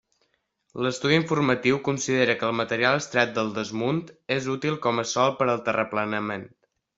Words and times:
L'estudi 0.85 1.17
informatiu 1.19 1.77
considera 1.87 2.35
que 2.39 2.47
el 2.47 2.55
material 2.61 2.97
extret 3.01 3.35
del 3.35 3.51
desmunt 3.59 4.01
és 4.39 4.49
útil 4.55 4.81
com 4.87 5.05
a 5.05 5.07
sòl 5.13 5.37
per 5.43 5.49
al 5.53 5.63
terraplenament. 5.69 6.49